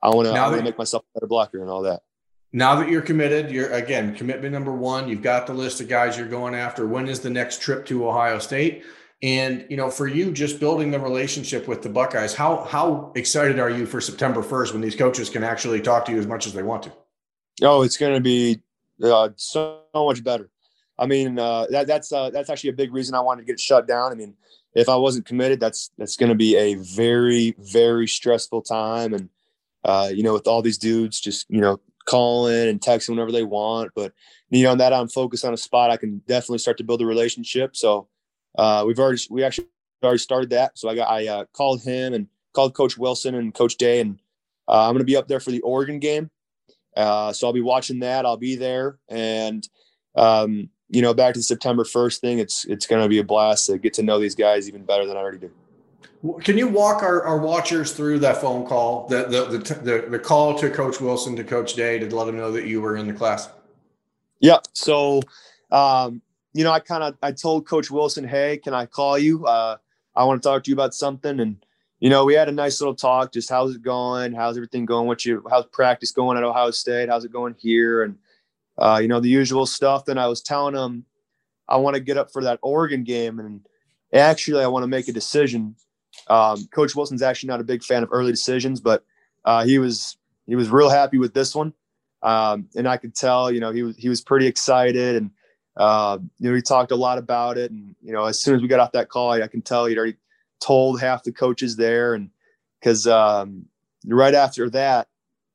I 0.00 0.10
want 0.10 0.28
to 0.28 0.34
I 0.34 0.46
want 0.46 0.58
to 0.58 0.64
make 0.64 0.78
myself 0.78 1.02
a 1.14 1.18
better 1.18 1.28
blocker 1.28 1.60
and 1.60 1.70
all 1.70 1.82
that. 1.82 2.02
Now 2.52 2.76
that 2.76 2.88
you're 2.88 3.02
committed, 3.02 3.50
you're 3.50 3.72
again 3.72 4.14
commitment 4.14 4.52
number 4.52 4.72
one. 4.72 5.08
You've 5.08 5.22
got 5.22 5.48
the 5.48 5.54
list 5.54 5.80
of 5.80 5.88
guys 5.88 6.16
you're 6.16 6.28
going 6.28 6.54
after. 6.54 6.86
When 6.86 7.08
is 7.08 7.18
the 7.20 7.30
next 7.30 7.60
trip 7.60 7.84
to 7.86 8.08
Ohio 8.08 8.38
State? 8.38 8.84
And 9.22 9.66
you 9.68 9.76
know, 9.76 9.90
for 9.90 10.06
you, 10.06 10.30
just 10.30 10.60
building 10.60 10.92
the 10.92 11.00
relationship 11.00 11.66
with 11.66 11.82
the 11.82 11.88
Buckeyes, 11.88 12.34
how 12.34 12.64
how 12.64 13.12
excited 13.16 13.58
are 13.58 13.70
you 13.70 13.84
for 13.84 14.00
September 14.00 14.42
first 14.42 14.72
when 14.72 14.80
these 14.80 14.94
coaches 14.94 15.28
can 15.28 15.42
actually 15.42 15.80
talk 15.80 16.04
to 16.04 16.12
you 16.12 16.18
as 16.18 16.26
much 16.26 16.46
as 16.46 16.52
they 16.52 16.62
want 16.62 16.84
to? 16.84 16.92
Oh, 17.62 17.82
it's 17.82 17.96
going 17.96 18.14
to 18.14 18.20
be 18.20 18.60
uh, 19.02 19.30
so 19.34 19.80
much 19.92 20.22
better. 20.22 20.50
I 20.98 21.06
mean, 21.06 21.38
uh, 21.38 21.66
that, 21.70 21.86
that's 21.86 22.12
uh, 22.12 22.30
that's 22.30 22.48
actually 22.48 22.70
a 22.70 22.74
big 22.74 22.92
reason 22.92 23.16
I 23.16 23.20
wanted 23.20 23.42
to 23.42 23.46
get 23.46 23.58
shut 23.58 23.88
down. 23.88 24.12
I 24.12 24.14
mean, 24.14 24.34
if 24.74 24.88
I 24.88 24.94
wasn't 24.94 25.26
committed, 25.26 25.58
that's 25.58 25.90
that's 25.98 26.16
going 26.16 26.30
to 26.30 26.36
be 26.36 26.56
a 26.56 26.74
very 26.74 27.56
very 27.58 28.06
stressful 28.06 28.62
time, 28.62 29.14
and 29.14 29.28
uh, 29.84 30.10
you 30.12 30.22
know, 30.22 30.32
with 30.32 30.46
all 30.46 30.62
these 30.62 30.78
dudes 30.78 31.20
just 31.20 31.46
you 31.50 31.60
know 31.60 31.80
calling 32.04 32.68
and 32.68 32.80
texting 32.80 33.10
whenever 33.10 33.32
they 33.32 33.44
want. 33.44 33.90
But 33.94 34.12
you 34.50 34.62
know, 34.62 34.76
that 34.76 34.92
I'm 34.92 35.08
focused 35.08 35.44
on 35.44 35.54
a 35.54 35.56
spot, 35.56 35.90
I 35.90 35.96
can 35.96 36.18
definitely 36.26 36.58
start 36.58 36.78
to 36.78 36.84
build 36.84 37.02
a 37.02 37.06
relationship. 37.06 37.76
So 37.76 38.08
uh, 38.58 38.84
we've 38.86 38.98
already 38.98 39.22
we 39.30 39.44
actually 39.44 39.68
already 40.02 40.18
started 40.18 40.50
that. 40.50 40.76
So 40.76 40.88
I 40.88 40.94
got 40.94 41.08
I 41.08 41.26
uh, 41.28 41.44
called 41.52 41.82
him 41.82 42.12
and 42.12 42.26
called 42.52 42.74
Coach 42.74 42.98
Wilson 42.98 43.36
and 43.36 43.54
Coach 43.54 43.76
Day, 43.76 44.00
and 44.00 44.18
uh, 44.66 44.86
I'm 44.86 44.92
going 44.92 44.98
to 44.98 45.04
be 45.04 45.16
up 45.16 45.28
there 45.28 45.40
for 45.40 45.52
the 45.52 45.60
Oregon 45.60 46.00
game. 46.00 46.30
Uh, 46.96 47.32
so 47.32 47.46
I'll 47.46 47.52
be 47.52 47.60
watching 47.60 48.00
that. 48.00 48.26
I'll 48.26 48.36
be 48.36 48.56
there, 48.56 48.98
and 49.08 49.66
um, 50.16 50.68
you 50.90 51.00
know, 51.00 51.14
back 51.14 51.34
to 51.34 51.38
the 51.38 51.44
September 51.44 51.84
1st 51.84 52.18
thing. 52.18 52.38
It's 52.40 52.64
it's 52.64 52.86
going 52.86 53.02
to 53.02 53.08
be 53.08 53.18
a 53.18 53.24
blast 53.24 53.66
to 53.66 53.78
get 53.78 53.94
to 53.94 54.02
know 54.02 54.18
these 54.18 54.34
guys 54.34 54.68
even 54.68 54.84
better 54.84 55.06
than 55.06 55.16
I 55.16 55.20
already 55.20 55.38
do. 55.38 55.50
Can 56.42 56.58
you 56.58 56.66
walk 56.66 57.04
our, 57.04 57.22
our 57.22 57.38
watchers 57.38 57.92
through 57.92 58.18
that 58.20 58.38
phone 58.38 58.66
call, 58.66 59.06
the 59.06 59.24
the, 59.24 59.44
the 59.44 59.74
the 59.74 60.06
the 60.10 60.18
call 60.18 60.58
to 60.58 60.68
Coach 60.68 61.00
Wilson 61.00 61.36
to 61.36 61.44
Coach 61.44 61.74
Day 61.74 62.00
to 62.00 62.16
let 62.16 62.24
them 62.24 62.36
know 62.36 62.50
that 62.50 62.66
you 62.66 62.80
were 62.80 62.96
in 62.96 63.06
the 63.06 63.12
class? 63.12 63.50
Yeah. 64.40 64.58
So 64.72 65.22
um, 65.70 66.22
you 66.58 66.64
know, 66.64 66.72
I 66.72 66.80
kind 66.80 67.04
of 67.04 67.16
I 67.22 67.30
told 67.30 67.68
Coach 67.68 67.88
Wilson, 67.88 68.26
"Hey, 68.26 68.56
can 68.56 68.74
I 68.74 68.84
call 68.84 69.16
you? 69.16 69.46
Uh, 69.46 69.76
I 70.16 70.24
want 70.24 70.42
to 70.42 70.48
talk 70.48 70.64
to 70.64 70.70
you 70.72 70.74
about 70.74 70.92
something." 70.92 71.38
And 71.38 71.64
you 72.00 72.10
know, 72.10 72.24
we 72.24 72.34
had 72.34 72.48
a 72.48 72.52
nice 72.52 72.80
little 72.80 72.96
talk. 72.96 73.32
Just 73.32 73.48
how's 73.48 73.76
it 73.76 73.82
going? 73.82 74.32
How's 74.32 74.56
everything 74.56 74.84
going? 74.84 75.06
What 75.06 75.24
you? 75.24 75.46
How's 75.48 75.66
practice 75.66 76.10
going 76.10 76.36
at 76.36 76.42
Ohio 76.42 76.72
State? 76.72 77.10
How's 77.10 77.24
it 77.24 77.30
going 77.30 77.54
here? 77.60 78.02
And 78.02 78.18
uh, 78.76 78.98
you 79.00 79.06
know, 79.06 79.20
the 79.20 79.28
usual 79.28 79.66
stuff. 79.66 80.04
Then 80.04 80.18
I 80.18 80.26
was 80.26 80.42
telling 80.42 80.74
him 80.74 81.04
I 81.68 81.76
want 81.76 81.94
to 81.94 82.00
get 82.00 82.16
up 82.16 82.32
for 82.32 82.42
that 82.42 82.58
Oregon 82.60 83.04
game, 83.04 83.38
and 83.38 83.64
actually, 84.12 84.64
I 84.64 84.66
want 84.66 84.82
to 84.82 84.88
make 84.88 85.06
a 85.06 85.12
decision. 85.12 85.76
Um, 86.26 86.66
Coach 86.74 86.96
Wilson's 86.96 87.22
actually 87.22 87.50
not 87.50 87.60
a 87.60 87.64
big 87.64 87.84
fan 87.84 88.02
of 88.02 88.08
early 88.10 88.32
decisions, 88.32 88.80
but 88.80 89.04
uh, 89.44 89.64
he 89.64 89.78
was 89.78 90.16
he 90.48 90.56
was 90.56 90.70
real 90.70 90.90
happy 90.90 91.18
with 91.18 91.34
this 91.34 91.54
one, 91.54 91.72
um, 92.24 92.68
and 92.74 92.88
I 92.88 92.96
could 92.96 93.14
tell, 93.14 93.48
you 93.52 93.60
know, 93.60 93.70
he 93.70 93.84
was 93.84 93.96
he 93.96 94.08
was 94.08 94.20
pretty 94.20 94.48
excited 94.48 95.14
and 95.14 95.30
uh, 95.78 96.18
you 96.38 96.50
know, 96.50 96.56
he 96.56 96.62
talked 96.62 96.90
a 96.90 96.96
lot 96.96 97.18
about 97.18 97.56
it. 97.56 97.70
And, 97.70 97.94
you 98.02 98.12
know, 98.12 98.24
as 98.24 98.42
soon 98.42 98.56
as 98.56 98.62
we 98.62 98.68
got 98.68 98.80
off 98.80 98.92
that 98.92 99.08
call, 99.08 99.32
I, 99.32 99.42
I 99.42 99.46
can 99.46 99.62
tell 99.62 99.86
he'd 99.86 99.96
already 99.96 100.16
told 100.60 101.00
half 101.00 101.22
the 101.22 101.32
coaches 101.32 101.76
there. 101.76 102.14
And 102.14 102.30
because 102.80 103.06
um, 103.06 103.66
right 104.04 104.34
after 104.34 104.68
that, 104.70 105.08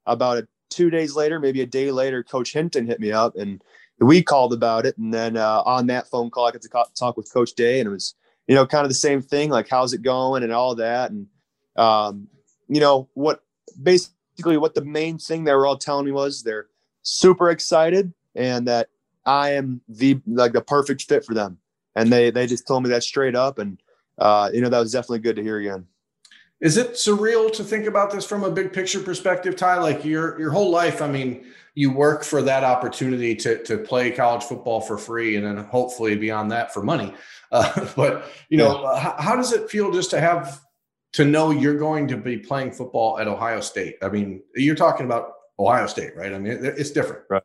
about 0.05 0.37
a, 0.37 0.47
two 0.69 0.89
days 0.89 1.15
later, 1.15 1.39
maybe 1.39 1.61
a 1.61 1.65
day 1.65 1.91
later, 1.91 2.23
Coach 2.23 2.53
Hinton 2.53 2.87
hit 2.87 2.99
me 2.99 3.11
up 3.11 3.35
and 3.35 3.61
we 3.99 4.23
called 4.23 4.53
about 4.53 4.85
it. 4.85 4.97
And 4.97 5.13
then 5.13 5.37
uh, 5.37 5.61
on 5.65 5.87
that 5.87 6.07
phone 6.07 6.29
call, 6.29 6.47
I 6.47 6.51
got 6.51 6.61
to 6.61 6.85
talk 6.95 7.17
with 7.17 7.31
Coach 7.31 7.53
Day, 7.53 7.79
and 7.79 7.87
it 7.87 7.91
was, 7.91 8.15
you 8.47 8.55
know, 8.55 8.65
kind 8.65 8.83
of 8.83 8.89
the 8.89 8.95
same 8.95 9.21
thing 9.21 9.49
like, 9.49 9.69
how's 9.69 9.93
it 9.93 10.01
going 10.01 10.43
and 10.43 10.51
all 10.51 10.75
that. 10.75 11.11
And, 11.11 11.27
um, 11.75 12.27
you 12.67 12.79
know, 12.79 13.07
what 13.13 13.43
basically 13.81 14.57
what 14.57 14.73
the 14.73 14.83
main 14.83 15.17
thing 15.17 15.43
they 15.43 15.53
were 15.53 15.65
all 15.65 15.77
telling 15.77 16.05
me 16.05 16.11
was 16.11 16.43
they're 16.43 16.67
super 17.01 17.49
excited 17.49 18.13
and 18.35 18.67
that 18.67 18.89
I 19.25 19.51
am 19.51 19.81
the 19.87 20.19
like 20.27 20.53
the 20.53 20.61
perfect 20.61 21.03
fit 21.03 21.25
for 21.25 21.33
them. 21.33 21.57
And 21.95 22.11
they 22.11 22.31
they 22.31 22.47
just 22.47 22.67
told 22.67 22.83
me 22.83 22.89
that 22.89 23.03
straight 23.03 23.35
up, 23.35 23.59
and 23.59 23.81
uh, 24.17 24.49
you 24.53 24.61
know 24.61 24.69
that 24.69 24.79
was 24.79 24.91
definitely 24.91 25.19
good 25.19 25.35
to 25.35 25.43
hear 25.43 25.59
again. 25.59 25.85
Is 26.59 26.77
it 26.77 26.93
surreal 26.93 27.51
to 27.53 27.63
think 27.63 27.87
about 27.87 28.09
this 28.11 28.25
from 28.25 28.43
a 28.43 28.49
big 28.49 28.71
picture 28.71 28.99
perspective, 28.99 29.55
Ty? 29.55 29.79
Like 29.79 30.03
your 30.03 30.39
your 30.39 30.49
whole 30.49 30.71
life, 30.71 31.01
I 31.01 31.07
mean, 31.07 31.45
you 31.75 31.91
work 31.91 32.23
for 32.23 32.41
that 32.41 32.63
opportunity 32.63 33.35
to 33.35 33.63
to 33.65 33.77
play 33.77 34.11
college 34.11 34.43
football 34.43 34.81
for 34.81 34.97
free, 34.97 35.35
and 35.35 35.45
then 35.45 35.57
hopefully 35.65 36.15
beyond 36.15 36.51
that 36.51 36.73
for 36.73 36.81
money. 36.81 37.13
Uh, 37.51 37.87
but 37.95 38.31
you 38.49 38.57
know, 38.57 38.81
yeah. 38.81 38.99
how, 38.99 39.15
how 39.19 39.35
does 39.35 39.51
it 39.51 39.69
feel 39.69 39.91
just 39.91 40.09
to 40.11 40.19
have 40.19 40.61
to 41.13 41.25
know 41.25 41.51
you're 41.51 41.77
going 41.77 42.07
to 42.07 42.17
be 42.17 42.37
playing 42.37 42.71
football 42.71 43.19
at 43.19 43.27
Ohio 43.27 43.59
State? 43.59 43.97
I 44.01 44.09
mean, 44.09 44.41
you're 44.55 44.73
talking 44.73 45.05
about 45.05 45.33
Ohio 45.59 45.85
State, 45.85 46.15
right? 46.15 46.33
I 46.33 46.39
mean, 46.39 46.57
it's 46.61 46.91
different. 46.91 47.23
Right. 47.29 47.43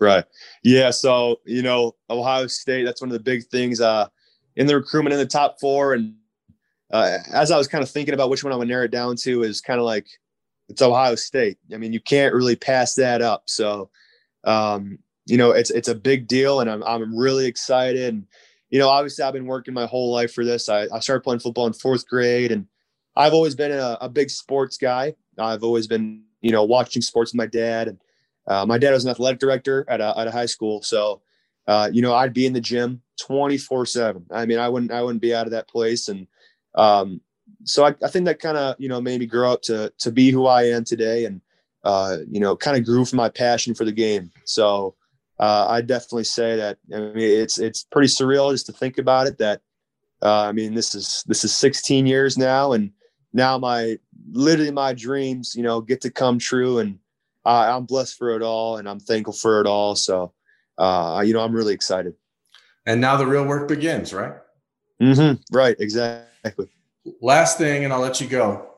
Right. 0.00 0.24
Yeah. 0.62 0.90
So, 0.90 1.40
you 1.44 1.62
know, 1.62 1.94
Ohio 2.10 2.46
State, 2.46 2.84
that's 2.84 3.00
one 3.00 3.10
of 3.10 3.12
the 3.12 3.22
big 3.22 3.44
things 3.44 3.80
uh, 3.80 4.08
in 4.56 4.66
the 4.66 4.76
recruitment 4.76 5.12
in 5.12 5.18
the 5.18 5.26
top 5.26 5.60
four. 5.60 5.94
And 5.94 6.14
uh, 6.92 7.18
as 7.32 7.50
I 7.50 7.56
was 7.56 7.68
kind 7.68 7.82
of 7.82 7.90
thinking 7.90 8.14
about 8.14 8.28
which 8.28 8.44
one 8.44 8.52
I 8.52 8.56
would 8.56 8.68
narrow 8.68 8.84
it 8.84 8.90
down 8.90 9.16
to, 9.18 9.42
is 9.42 9.60
kind 9.60 9.78
of 9.78 9.86
like 9.86 10.06
it's 10.68 10.82
Ohio 10.82 11.14
State. 11.14 11.58
I 11.72 11.76
mean, 11.76 11.92
you 11.92 12.00
can't 12.00 12.34
really 12.34 12.56
pass 12.56 12.94
that 12.96 13.22
up. 13.22 13.44
So, 13.46 13.90
um, 14.44 14.98
you 15.26 15.36
know, 15.36 15.52
it's 15.52 15.70
it's 15.70 15.88
a 15.88 15.94
big 15.94 16.26
deal, 16.28 16.60
and 16.60 16.70
I'm 16.70 16.82
I'm 16.84 17.16
really 17.16 17.46
excited. 17.46 18.14
And 18.14 18.26
you 18.70 18.78
know, 18.78 18.88
obviously, 18.88 19.24
I've 19.24 19.32
been 19.32 19.46
working 19.46 19.74
my 19.74 19.86
whole 19.86 20.12
life 20.12 20.32
for 20.32 20.44
this. 20.44 20.68
I, 20.68 20.86
I 20.92 21.00
started 21.00 21.22
playing 21.22 21.40
football 21.40 21.66
in 21.66 21.72
fourth 21.72 22.06
grade, 22.06 22.52
and 22.52 22.66
I've 23.16 23.32
always 23.32 23.54
been 23.54 23.72
a, 23.72 23.96
a 24.00 24.08
big 24.08 24.30
sports 24.30 24.76
guy. 24.76 25.14
I've 25.38 25.64
always 25.64 25.86
been, 25.86 26.24
you 26.40 26.50
know, 26.50 26.64
watching 26.64 27.00
sports 27.00 27.32
with 27.32 27.38
my 27.38 27.46
dad, 27.46 27.88
and 27.88 27.98
uh, 28.46 28.66
my 28.66 28.78
dad 28.78 28.92
was 28.92 29.04
an 29.04 29.10
athletic 29.10 29.40
director 29.40 29.84
at 29.88 30.00
a, 30.00 30.18
at 30.18 30.26
a 30.26 30.30
high 30.30 30.46
school, 30.46 30.82
so 30.82 31.22
uh, 31.66 31.88
you 31.92 32.02
know 32.02 32.14
I'd 32.14 32.34
be 32.34 32.46
in 32.46 32.52
the 32.52 32.60
gym 32.60 33.02
24 33.20 33.86
seven. 33.86 34.26
I 34.30 34.46
mean, 34.46 34.58
I 34.58 34.68
wouldn't 34.68 34.92
I 34.92 35.02
wouldn't 35.02 35.22
be 35.22 35.34
out 35.34 35.46
of 35.46 35.52
that 35.52 35.68
place, 35.68 36.08
and 36.08 36.26
um, 36.74 37.20
so 37.64 37.84
I, 37.84 37.94
I 38.02 38.08
think 38.08 38.26
that 38.26 38.40
kind 38.40 38.56
of 38.56 38.76
you 38.78 38.88
know 38.88 39.00
made 39.00 39.20
me 39.20 39.26
grow 39.26 39.52
up 39.52 39.62
to 39.62 39.92
to 39.98 40.12
be 40.12 40.30
who 40.30 40.46
I 40.46 40.64
am 40.64 40.84
today, 40.84 41.24
and 41.24 41.40
uh, 41.84 42.18
you 42.28 42.40
know 42.40 42.56
kind 42.56 42.76
of 42.76 42.84
grew 42.84 43.04
from 43.04 43.18
my 43.18 43.28
passion 43.28 43.74
for 43.74 43.84
the 43.84 43.92
game. 43.92 44.30
So 44.44 44.94
uh, 45.38 45.66
I 45.68 45.80
definitely 45.80 46.24
say 46.24 46.56
that. 46.56 46.78
I 46.94 47.00
mean, 47.00 47.16
it's 47.16 47.58
it's 47.58 47.84
pretty 47.84 48.08
surreal 48.08 48.52
just 48.52 48.66
to 48.66 48.72
think 48.72 48.98
about 48.98 49.26
it. 49.26 49.38
That 49.38 49.60
uh, 50.22 50.42
I 50.42 50.52
mean, 50.52 50.74
this 50.74 50.94
is 50.94 51.24
this 51.26 51.44
is 51.44 51.54
16 51.56 52.06
years 52.06 52.38
now, 52.38 52.72
and 52.72 52.92
now 53.32 53.58
my 53.58 53.98
literally 54.30 54.70
my 54.70 54.92
dreams, 54.92 55.54
you 55.56 55.62
know, 55.62 55.80
get 55.80 56.00
to 56.02 56.10
come 56.10 56.38
true, 56.38 56.78
and 56.78 56.98
uh, 57.44 57.76
I'm 57.76 57.84
blessed 57.84 58.16
for 58.16 58.34
it 58.34 58.42
all, 58.42 58.78
and 58.78 58.88
I'm 58.88 59.00
thankful 59.00 59.34
for 59.34 59.60
it 59.60 59.66
all. 59.66 59.96
So, 59.96 60.32
uh, 60.78 61.22
you 61.24 61.34
know, 61.34 61.40
I'm 61.40 61.54
really 61.54 61.74
excited. 61.74 62.14
And 62.86 63.00
now 63.00 63.16
the 63.16 63.26
real 63.26 63.44
work 63.44 63.68
begins, 63.68 64.12
right? 64.12 64.34
Mm-hmm. 65.00 65.56
Right. 65.56 65.76
Exactly. 65.78 66.68
Last 67.20 67.58
thing, 67.58 67.84
and 67.84 67.92
I'll 67.92 68.00
let 68.00 68.20
you 68.20 68.26
go. 68.26 68.70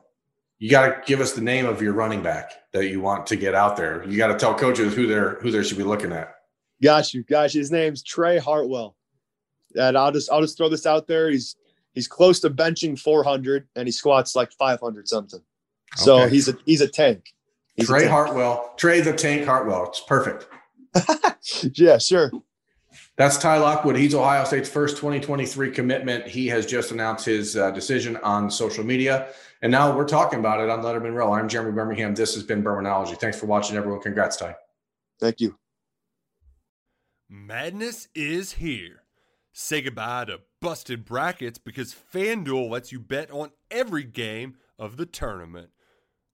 You 0.59 0.71
got 0.71 0.87
to 0.87 1.01
give 1.05 1.21
us 1.21 1.33
the 1.33 1.41
name 1.41 1.65
of 1.65 1.81
your 1.81 1.93
running 1.93 2.23
back 2.23 2.51
that 2.73 2.87
you 2.87 2.99
want 2.99 3.27
to 3.27 3.35
get 3.35 3.53
out 3.53 3.77
there. 3.77 4.03
You 4.07 4.17
got 4.17 4.27
to 4.27 4.37
tell 4.37 4.55
coaches 4.55 4.93
who 4.93 5.07
they're 5.07 5.35
who 5.35 5.51
they 5.51 5.63
should 5.63 5.77
be 5.77 5.83
looking 5.83 6.11
at. 6.11 6.33
Got 6.81 7.13
you. 7.13 7.23
Gosh, 7.23 7.53
his 7.53 7.71
name's 7.71 8.03
Trey 8.03 8.37
Hartwell. 8.37 8.95
And 9.75 9.97
I'll 9.97 10.11
just 10.11 10.31
I'll 10.31 10.41
just 10.41 10.57
throw 10.57 10.69
this 10.69 10.85
out 10.85 11.07
there. 11.07 11.29
He's 11.29 11.55
he's 11.93 12.07
close 12.07 12.39
to 12.41 12.49
benching 12.49 12.99
400 12.99 13.67
and 13.75 13.87
he 13.87 13.91
squats 13.91 14.35
like 14.35 14.51
500 14.53 15.07
something. 15.07 15.41
So 15.95 16.21
okay. 16.21 16.29
he's 16.29 16.47
a 16.47 16.57
he's 16.65 16.81
a 16.81 16.87
tank. 16.87 17.33
He's 17.77 17.87
Trey. 17.87 18.07
Hartwell. 18.07 18.73
Trey 18.75 19.01
the 19.01 19.13
Tank 19.13 19.45
Hartwell. 19.45 19.85
It's 19.87 20.01
perfect. 20.01 20.47
yeah, 21.77 21.99
sure. 21.99 22.31
That's 23.17 23.37
Ty 23.37 23.59
Lockwood. 23.59 23.95
He's 23.95 24.15
Ohio 24.15 24.43
State's 24.43 24.69
first 24.69 24.97
2023 24.97 25.71
commitment. 25.71 26.27
He 26.27 26.47
has 26.47 26.65
just 26.65 26.91
announced 26.91 27.25
his 27.25 27.55
uh, 27.55 27.71
decision 27.71 28.17
on 28.17 28.49
social 28.49 28.83
media. 28.83 29.29
And 29.61 29.71
now 29.71 29.95
we're 29.95 30.07
talking 30.07 30.39
about 30.39 30.59
it 30.59 30.69
on 30.69 30.81
Lettermen 30.81 31.13
Row. 31.13 31.33
I'm 31.33 31.47
Jeremy 31.47 31.71
Birmingham. 31.71 32.15
This 32.15 32.33
has 32.33 32.43
been 32.43 32.63
Bermanology. 32.63 33.19
Thanks 33.19 33.39
for 33.39 33.45
watching, 33.45 33.77
everyone. 33.77 34.01
Congrats, 34.01 34.37
Ty. 34.37 34.55
Thank 35.19 35.39
you. 35.39 35.57
Madness 37.29 38.07
is 38.15 38.53
here. 38.53 39.03
Say 39.51 39.81
goodbye 39.81 40.25
to 40.25 40.41
busted 40.61 41.05
brackets 41.05 41.57
because 41.57 41.95
FanDuel 42.13 42.69
lets 42.69 42.91
you 42.91 42.99
bet 42.99 43.31
on 43.31 43.51
every 43.69 44.03
game 44.03 44.57
of 44.77 44.97
the 44.97 45.05
tournament. 45.05 45.69